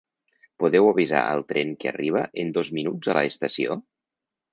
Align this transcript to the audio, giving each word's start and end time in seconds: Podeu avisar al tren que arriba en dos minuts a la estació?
Podeu 0.61 0.87
avisar 0.91 1.19
al 1.33 1.43
tren 1.53 1.73
que 1.83 1.89
arriba 1.91 2.23
en 2.45 2.49
dos 2.55 2.71
minuts 2.79 3.13
a 3.13 3.15
la 3.19 3.25
estació? 3.33 3.77